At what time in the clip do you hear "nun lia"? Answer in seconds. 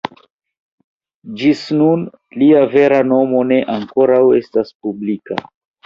1.81-2.65